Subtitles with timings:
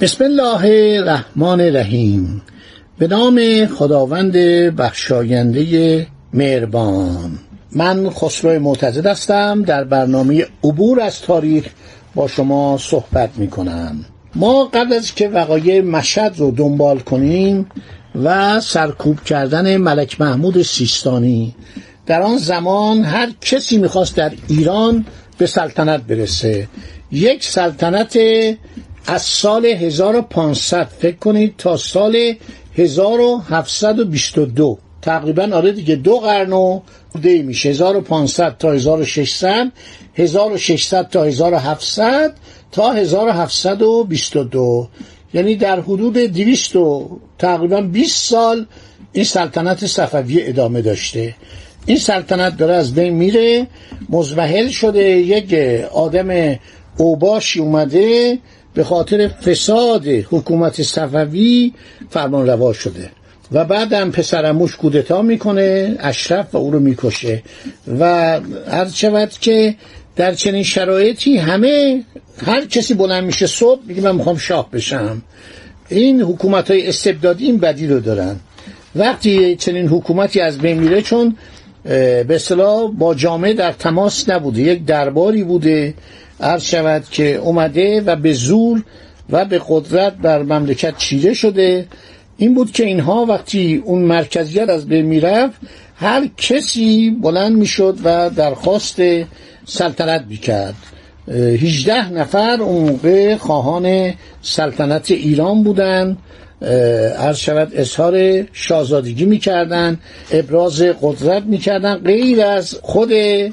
[0.00, 2.42] بسم الله الرحمن الرحیم.
[2.98, 4.32] به نام خداوند
[4.76, 7.38] بخشاینده مهربان.
[7.72, 9.62] من خسرو معتزد هستم.
[9.62, 11.64] در برنامه عبور از تاریخ
[12.14, 14.04] با شما صحبت می کنم
[14.34, 17.66] ما قبل از که وقایع مشهد رو دنبال کنیم
[18.24, 21.54] و سرکوب کردن ملک محمود سیستانی
[22.06, 25.06] در آن زمان هر کسی می‌خواست در ایران
[25.38, 26.68] به سلطنت برسه.
[27.12, 28.18] یک سلطنت
[29.10, 32.34] از سال 1500 فکر کنید تا سال
[32.74, 36.80] 1722 تقریبا آره دیگه دو قرن و
[37.22, 37.68] دی میشه.
[37.68, 39.72] 1500 تا 1600
[40.14, 42.34] 1600 تا 1700
[42.72, 44.88] تا 1722
[45.34, 48.66] یعنی در حدود 200 و تقریبا 20 سال
[49.12, 51.34] این سلطنت صفوی ادامه داشته.
[51.86, 53.66] این سلطنت داره از بین میره
[54.08, 55.54] مزمحل شده یک
[55.92, 56.58] آدم
[56.96, 58.38] اوباشی اومده
[58.74, 61.72] به خاطر فساد حکومت صفوی
[62.10, 63.10] فرمان روا شده.
[63.52, 67.42] و بعدم پسرموش کودتا می‌کنه اشرف و او رو می‌کشه.
[67.98, 68.04] و
[68.70, 69.74] هر شود که
[70.16, 72.04] در چنین شرایطی همه
[72.46, 75.22] هر کسی بلند میشه صبح میگه من می‌خوام شاه بشم.
[75.88, 78.36] این حکومت های استبدادی این بدی رو دارن.
[78.96, 81.36] وقتی چنین حکومتی از بین میره چون
[81.84, 85.94] به اصطلاح با جامعه در تماس نبوده یک درباری بوده
[86.40, 88.82] عرض شود که اومده و به زور
[89.30, 91.86] و به قدرت بر مملکت چیره شده.
[92.36, 95.60] این بود که اینها وقتی اون مرکزیت از بین می‌رفت
[95.96, 99.00] هر کسی بلند می‌شد و درخواست
[99.64, 100.74] سلطنت می‌کرد.
[101.28, 106.18] 18 نفر اون موقع خواهان سلطنت ایران بودند
[107.18, 109.98] عرض شود اظهار شاهزادگی می‌کردن
[110.32, 113.12] ابراز قدرت می‌کردن غیر از خود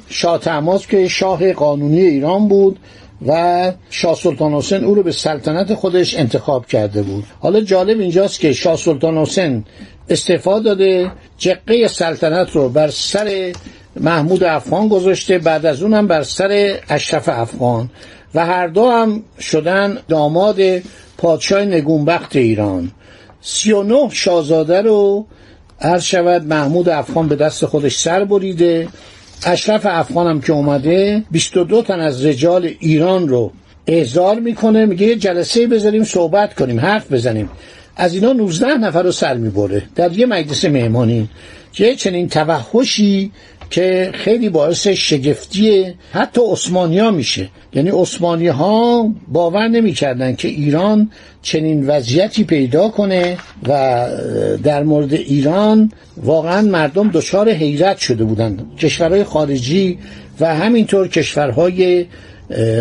[0.10, 2.80] شاه تماس که شاه قانونی ایران بود
[3.28, 7.24] و شاه سلطان حسین او رو به سلطنت خودش انتخاب کرده بود.
[7.40, 9.66] حالا جالب اینجاست که شاه سلطان حسین
[10.10, 13.54] استعفا داده جقه سلطنت رو بر سر
[14.00, 17.90] محمود افغان گذاشته بعد از اونم بر سر اشرف افغان.
[18.36, 20.60] و هر دو هم شدن داماد
[21.18, 22.92] پادشاه نگونبخت ایران.
[23.50, 25.26] سی و نه شاهزاده رو
[25.82, 28.88] عرض شود محمود افغان به دست خودش سر بریده.
[29.46, 33.52] اشرف افغان هم که اومده 22 تن از رجال ایران رو
[33.88, 34.86] احضار می‌کنه.
[34.86, 37.50] میگه یه جلسه بذاریم صحبت کنیم حرف بزنیم.
[37.96, 39.84] از اینا 19 نفر رو سر می‌بره.
[39.96, 41.30] در یه مجلس مهمانی.
[41.74, 43.32] که چنین توحشی
[43.70, 47.50] که خیلی باعث شگفتی حتی عثمانی میشه.
[47.74, 51.12] یعنی عثمانی ها باور نمی‌کردن که ایران
[51.42, 54.08] چنین وضعیتی پیدا کنه و
[54.64, 55.92] در مورد ایران
[56.24, 59.98] واقعا مردم دچار حیرت شده بودند کشورهای خارجی
[60.40, 62.06] و همینطور کشورهای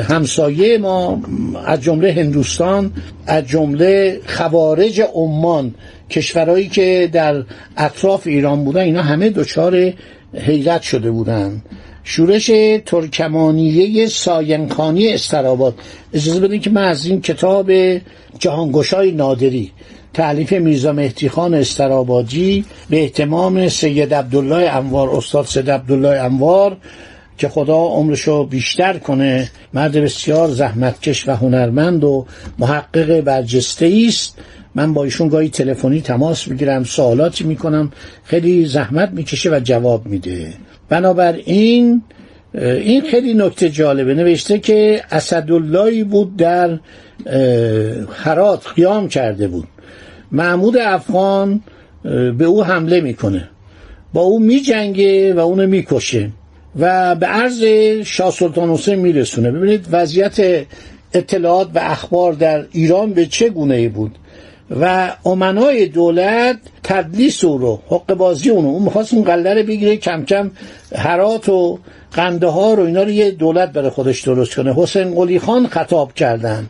[0.09, 1.23] همسایه ما
[1.67, 2.93] از جمله هندوستان
[3.27, 5.75] از جمله خوارج عمان
[6.11, 7.45] کشورهایی که در
[7.77, 9.93] اطراف ایران بودن اینا همه دچار
[10.37, 11.63] حیرت شده بودند
[12.05, 12.51] شورش
[12.87, 15.75] ترکمانیه ساینخانی استراباد.
[16.13, 17.73] اجازه بدین که من از این کتاب
[18.39, 19.73] جهانگشای نادری
[20.15, 26.77] تعلیف میرزا مهدی خان استرابادی به احتمام سید عبدالله انوار استاد سید عبدالله انوار
[27.39, 32.27] که خدا عمرشو بیشتر کنه مرد بسیار زحمتکش و هنرمند و
[32.59, 34.39] محقق برجسته است.
[34.77, 37.93] من با ایشون گاهی تلفنی تماس می‌گیرم سوالاتی می‌کنم
[38.25, 40.53] خیلی زحمت می‌کشه و جواب میده.
[40.89, 42.03] بنابراین
[42.55, 44.15] این خیلی نکته جالبه.
[44.15, 46.79] نوشته که اسداللهی بود در
[48.15, 49.69] حرات قیام کرده بود.
[50.33, 51.61] محمود افغان
[52.39, 53.49] به او حمله می‌کنه.
[54.13, 56.31] با او میجنگه و اونو می‌کشه
[56.81, 57.63] و به عرض
[58.05, 59.51] شاه سلطان حسین میرسونه.
[59.51, 60.67] ببینید وضعیت
[61.13, 64.19] اطلاعات و اخبار در ایران به چه گونه ای بود؟
[64.71, 68.69] و امنای دولت تدلیس او رو حق بازی اونو.
[68.69, 70.51] اون می‌خواست اون قله رو بگیره کم کم
[70.97, 71.79] هرات و
[72.13, 74.75] قنده ها رو اینا رو یه دولت برای خودش درست کنه.
[74.75, 76.69] حسین قلی خان خطاب کردن.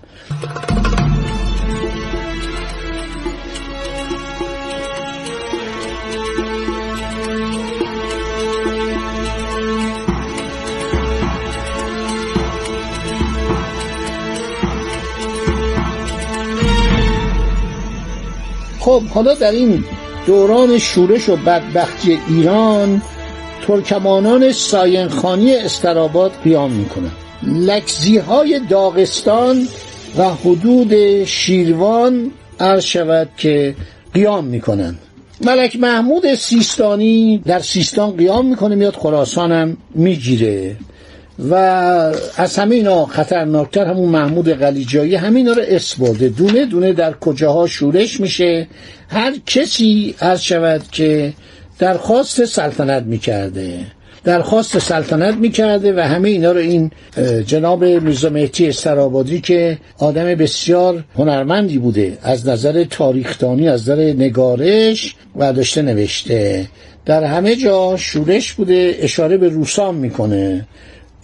[18.87, 19.85] خب حالا در این
[20.27, 23.03] دوران شورش و بدبختی ایران
[23.67, 27.11] ترکمانان ساینخانی استراباد قیام می‌کنن.
[27.43, 29.69] لکزی های داغستان
[30.19, 32.31] و حدود شیروان
[32.61, 33.75] عرض شود که
[34.15, 34.99] قیام می‌کنن.
[35.41, 40.77] ملک محمود سیستانی در سیستان قیام می‌کنه میاد خراسان هم می‌گیره.
[41.39, 41.55] و
[42.37, 46.29] از همه اینا خطرناکتر همون محمود قلیجایی همین رو اس برده.
[46.29, 48.69] دونه دونه در کجاها شورش میشه.
[49.09, 51.33] هر کسی از شود که
[51.79, 53.79] درخواست سلطنت می‌کرده.
[54.25, 56.91] درخواست سلطنت می‌کرده و همه اینا رو این
[57.47, 65.15] جناب میرزا مهدی استرابادی که آدم بسیار هنرمندی بوده از نظر تاریختانی از نظر نگارش
[65.37, 66.67] و داشته نوشته.
[67.07, 70.67] در همه جا شورش بوده اشاره به روسان می‌کنه.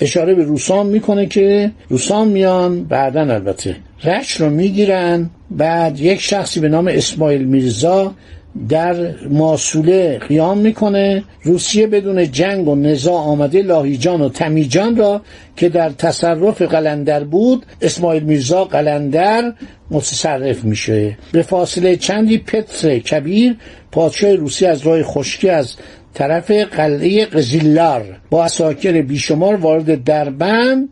[0.02, 5.30] اشاره به روسان می‌کنه که روسان میان بعدا البته رش رو می‌گیرن.
[5.50, 8.14] بعد یک شخصی به نام اسماعیل میرزا
[8.68, 11.24] در ماسوله قیام می‌کنه.
[11.42, 15.20] روسیه بدون جنگ و نزاع آمده لاهیجان و تمیجان را
[15.56, 19.52] که در تصرف قلندر بود اسماعیل میرزا قلندر
[19.90, 21.18] متصرف میشه.
[21.32, 23.56] به فاصله چندی پتر کبیر
[23.92, 25.74] پادشاه روسیه از راه خشکی از
[26.14, 30.88] طرف قلعه قزیلار با اساکر بیشمار وارد دربند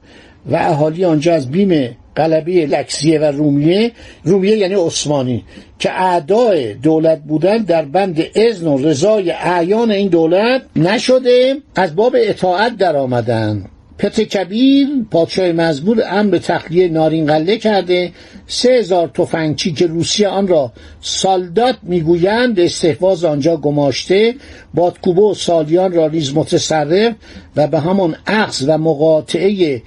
[0.50, 3.92] و اهالی آنجا از بیم قلبه لکسیه و رومیه
[4.24, 5.44] رومیه یعنی عثمانی
[5.78, 12.16] که اعدای دولت بودن در بند اذن و رضای اعیان این دولت نشده از باب
[12.18, 13.64] اطاعت در آمدن
[14.00, 18.12] پت کبیر پادشاه مزبور ام به تخلیه نارین قله کرده.
[18.46, 22.60] سه هزار تفنگچی که روسیه آن را سالدات می‌گویند.
[22.60, 24.34] استحواز آنجا گماشته.
[24.74, 27.14] بادکوبه و سالیان را نیز متصرف
[27.56, 29.82] و به همان عقص و مقاطعه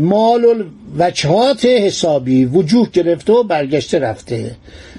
[0.00, 0.64] مال
[0.98, 4.56] وجهات حسابی وجوه گرفته و برگشته رفته.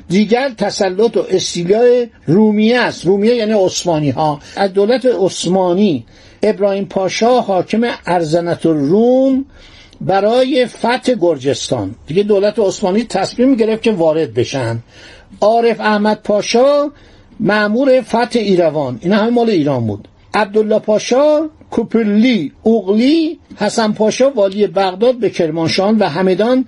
[0.10, 3.06] دیگر تسلط و استیلای رومیه است.
[3.06, 6.06] رومیه یعنی عثمانی ها از دولت عثمانی
[6.44, 9.46] ابراهیم پاشا حاکم ارزنت روم
[10.02, 11.96] برای فتح گرجستان.
[12.08, 14.80] دیگه دولت عثمانی تصمیم گرفت که وارد بشن.
[15.42, 16.92] عارف احمد پاشا
[17.40, 19.00] معمور فتح ایروان.
[19.02, 20.08] این همه مال ایران بود.
[20.34, 26.66] عبدالله پاشا کوپرلی اوغلی حسن پاشا والی بغداد به کرمانشاه و همدان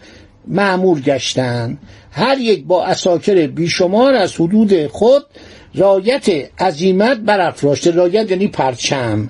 [0.48, 1.78] معمور گشتند
[2.12, 5.24] هر یک با اساکر بیشمار از حدود خود
[5.76, 6.30] رایت
[6.62, 7.92] عظیمت برافراشته.
[7.92, 9.30] رایت یعنی پرچم.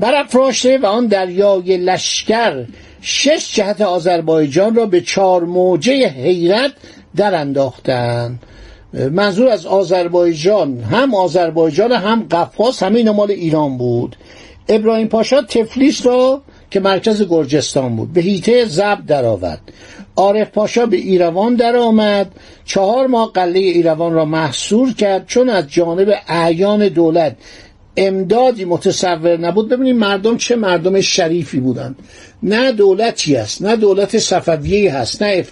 [0.00, 2.64] برافراشته و آن دریای لشکر
[3.00, 6.72] شش جهت آذربایجان را به چهار موجه حیرت
[7.16, 8.42] در انداختند.
[9.10, 14.16] منظور از آذربایجان هم آذربایجان هم قفقاز همه اینا مال ایران بود.
[14.68, 19.60] ابراهیم پاشا تفلیس را که مرکز گرجستان بود به هیته زب درآورد.
[20.16, 22.32] عارف پاشا به ایروان درآمد.
[22.64, 27.36] چهار ماه قله ایروان را محصور کرد چون از جانب اعیان دولت
[27.98, 29.68] امدادی متصور نبود.
[29.68, 31.96] ببینید مردم چه مردم شریفی بودند.
[32.42, 35.22] نه دولتی است؟ نه دولت صفویه هست.
[35.22, 35.44] نه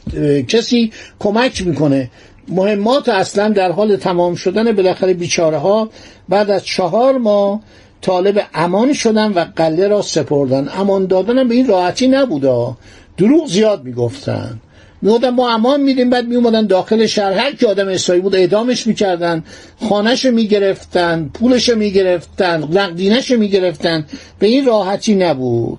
[0.43, 2.11] کسی کمک می‌کنه.
[2.49, 5.91] مهمات اصلا در حال تمام شدن بالاخره بیچاره ها
[6.29, 7.61] بعد از چهار ماه
[8.01, 10.69] طالب امان شدن و قله را سپردن.
[10.79, 12.77] امان دادن به این راحتی نبودا
[13.17, 14.61] دروغ زیاد می‌گفتن.
[15.07, 17.33] می‌گفتن ما امان میدیم بعد میومدن داخل شهر.
[17.33, 19.45] هر کی آدم اسرائیل بود اعدامش می‌کردن
[19.89, 24.07] خانهش می‌گرفتن پولش می‌گرفتن نقدینش می‌گرفتن.
[24.39, 25.79] به این راحتی نبود.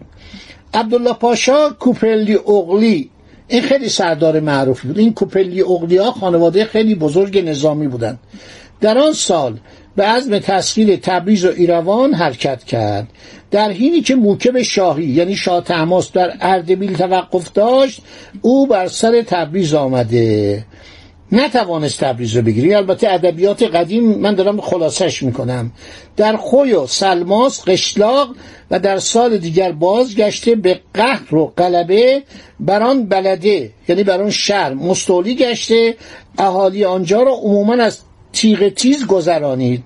[0.73, 3.09] عبدالله پاشا کوپلی اغلی
[3.47, 4.99] این خیلی سردار معروفی بود.
[4.99, 8.19] این کوپلی اغلی ها خانواده خیلی بزرگ نظامی بودند
[8.81, 9.59] در آن سال
[9.95, 13.07] به عزم تسخیر تبریز و ایروان حرکت کرد.
[13.51, 18.01] در حینی که موکب شاهی یعنی شاه تماس در اردبیل توقف داشت
[18.41, 20.65] او بر سر تبریز آمده.
[21.31, 25.71] نتوانست تبریز رو بگیری البته ادبیات قدیم من دارم خلاصش می‌کنم.
[26.17, 28.29] در خوی و سلماس قشلاق
[28.71, 32.23] و در سال دیگر بازگشته به قهر و قلبه
[32.59, 35.95] بر آن بلده یعنی بر آن شهر مستولی گشته.
[36.37, 37.99] اهالی آنجا را عموما از
[38.33, 39.83] تیغ تیز گذرانید.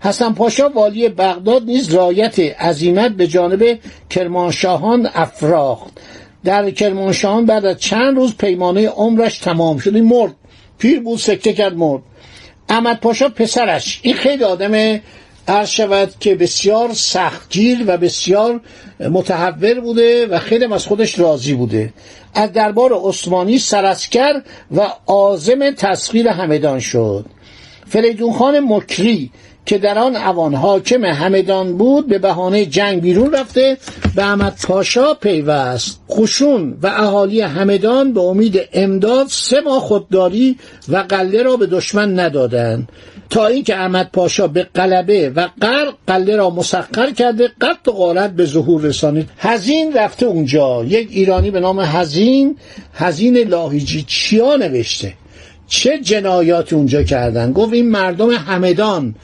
[0.00, 3.78] حسن پاشا والی بغداد نیز رایت عظیمت به جانب
[4.10, 6.00] کرمانشاهان افراخت.
[6.44, 9.94] در کرمانشاهان بعد از چند روز پیمانه عمرش تمام شد.
[9.94, 10.34] این مرد
[10.78, 12.02] پیر بود سکته کرد مرد.
[12.68, 14.00] احمد پاشا پسرش.
[14.02, 15.00] این خیلی آدم
[15.48, 18.60] عرض شود که بسیار سختگیر و بسیار
[19.00, 21.92] متحور بوده و خیلی از خودش راضی بوده.
[22.34, 24.42] از دربار عثمانی سرسکر
[24.76, 27.26] و عازم تسخیر همدان شد.
[27.88, 29.30] فریدون خان مکری
[29.68, 33.76] که در آن اوان حاکم همدان بود به بهانه جنگ بیرون رفته
[34.16, 36.00] به احمد پاشا پیوست.
[36.10, 40.56] خشون و اهالی همدان به امید امداد سه ماه خودداری
[40.88, 42.88] و قله را به دشمن ندادند.
[43.30, 48.30] تا اینکه احمد پاشا به قلبه و قرق قله را مسخر کرده قط و غارت
[48.30, 49.28] به ظهور رسانید.
[49.38, 50.84] هزین رفته اونجا.
[50.84, 52.56] یک ایرانی به نام هزین
[52.94, 55.12] هزین لاهیجی چیا نوشته؟
[55.68, 59.14] چه جنایات اونجا کردن؟ گفت این مردم همدان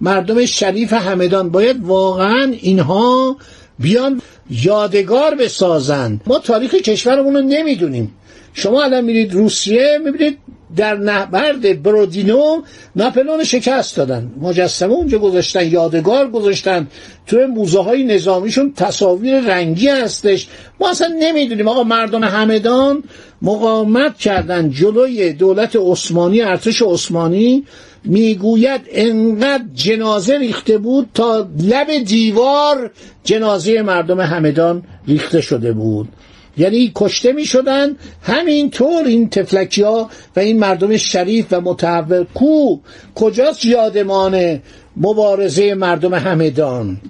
[0.00, 1.50] مردم شریف همدان.
[1.50, 3.36] باید واقعا اینها
[3.78, 8.10] بیان یادگار بسازند ما تاریخ کشورمون رو نمی‌دونیم.
[8.52, 10.38] شما الان میرید روسیه می‌بینید
[10.76, 12.62] در نبرد برودینو
[12.96, 14.32] ناپلون شکست دادن.
[14.40, 16.86] مجسمه اونجا گذاشتن یادگار گذاشتن.
[17.26, 20.48] توی موزه های نظامیشون تصاویر رنگی هستش.
[20.80, 21.68] ما اصلا نمی‌دونیم.
[21.68, 23.02] آقا مردم همدان
[23.42, 24.70] مقاومت کردن.
[24.70, 27.64] جلوی دولت عثمانی ارتش عثمانی
[28.04, 32.90] می‌گوید انقدر جنازه ریخته بود تا لب دیوار
[33.24, 36.08] جنازه مردم همدان ریخته شده بود.
[36.56, 42.78] یعنی کشته می شدن همینطور این تفلکی ها و این مردم شریف و متحول کو.
[43.14, 44.62] کجاست یادمان
[44.96, 47.00] مبارزه مردم همدان؟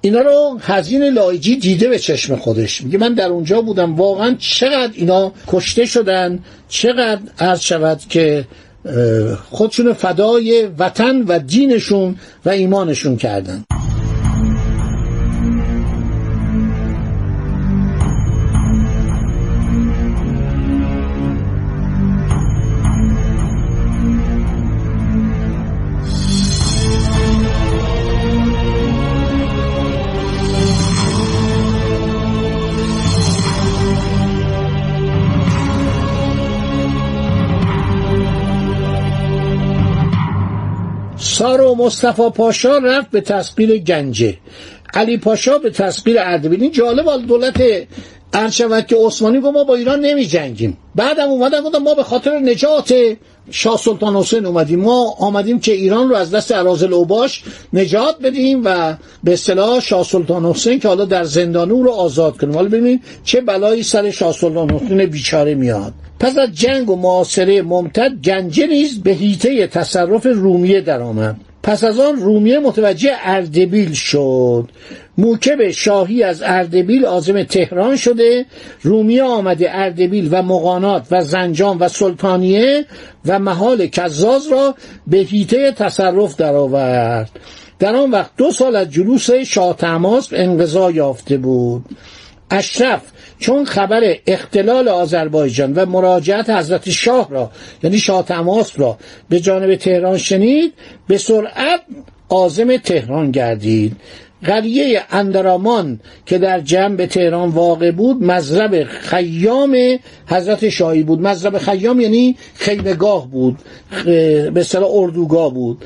[0.00, 2.82] اینا رو هزین لایجی دیده به چشم خودش.
[2.82, 3.96] میگه من در اونجا بودم.
[3.96, 8.44] واقعا چقدر اینا کشته شدن؟ چقدر عرض شود که
[9.50, 13.64] خودشون فدای وطن و دینشون و ایمانشون کردن؟
[41.42, 44.36] سار و مصطفی پاشا رفت به تسقیر گنجه.
[44.94, 47.62] علی پاشا به تسقیر اردبیل این جالب دولت
[48.50, 52.38] شود که عثمانی گفت ما با ایران نمی جنگیم بعدم اومدن گفتن ما به خاطر
[52.38, 52.94] نجات
[53.50, 54.80] شاه سلطان حسین اومدیم.
[54.80, 60.04] ما آمدیم که ایران رو از دست ارازل اوباش نجات بدیم و به اصطلاح شاه
[60.04, 62.54] سلطان حسین که حالا در زندانو رو آزاد کنیم.
[62.54, 65.92] حالا ببینید چه بلایی سر شاه سلطان حسین بیچاره میاد.
[66.20, 71.36] پس از جنگ و معاصره ممتد گنجه نیز به هیته تصرف رومیه درآمد.
[71.62, 74.68] پس از آن رومیه متوجه اردبیل شد.
[75.18, 78.46] موکب شاهی از اردبیل آزم تهران شده.
[78.82, 82.84] رومیه آمده اردبیل و مقانات و زنجان و سلطانیه
[83.26, 84.74] و محال کزاز را
[85.06, 87.30] به هیته تصرف درآورد.
[87.78, 91.84] در آن وقت دو سال از جلوس شاه تماس انقضا یافته بود.
[92.52, 93.02] اشرف
[93.38, 97.50] چون خبر اختلال آذربایجان و مراجعت حضرت شاه را
[97.82, 100.72] یعنی شاه تماس را به جانب تهران شنید
[101.08, 101.80] به سرعت
[102.28, 103.96] عازم تهران گردید.
[104.44, 109.76] قریه اندرامان که در جنب تهران واقع بود مذرب خیام
[110.26, 111.20] حضرت شاهی بود.
[111.20, 113.58] مذرب خیام یعنی خیمگاه بود
[114.04, 115.84] به اصطلاح اردوگاه بود.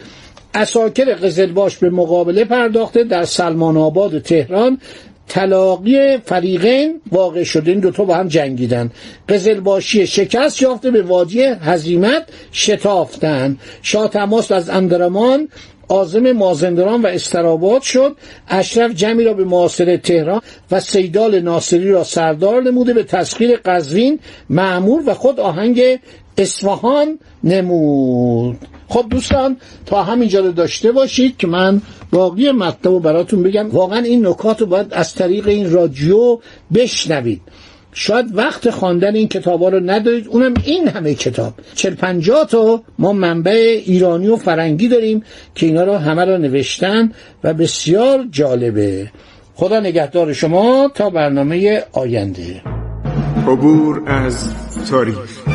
[0.55, 4.79] اساکر قزلباش به مقابله پرداخته در سلمان آباد تهران
[5.29, 8.91] تلاقی فریقین واقع شده این دوتا با هم جنگیدن.
[9.29, 13.57] قزلباشی شکست یافته به وادی هزیمت شتافتن.
[13.83, 15.49] شاه تماس از اندرمان
[15.89, 18.17] آزم مازندران و استراباد شد.
[18.49, 20.41] اشرف جمعی را به معاصر تهران
[20.71, 22.95] و سیدال ناصری را سردار نموده.
[22.95, 24.19] به تسخیر قزوین
[24.51, 25.99] معمور و خود آهنگ
[26.39, 28.59] اصفهان نمود.
[28.89, 33.71] خب دوستان تا همینجا رو داشته باشید که من باقی مطلب رو براتون بگم.
[33.71, 36.39] واقعا این نکات رو باید از طریق این رادیو
[36.75, 37.41] بشنوید.
[37.93, 40.29] شاید وقت خواندن این کتابا رو ندارید.
[40.29, 41.55] اونم این همه کتاب.
[41.75, 45.23] چل پنجاه تا ما منبع ایرانی و فرنگی داریم
[45.55, 47.13] که اینا رو همه رو نوشتن
[47.45, 49.11] و بسیار جالبه.
[49.55, 52.63] خدا نگهدار شما تا برنامه آینده.
[53.47, 54.55] عبور از
[54.91, 55.46] تاریخ.